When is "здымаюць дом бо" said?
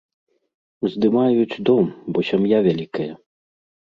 0.93-2.19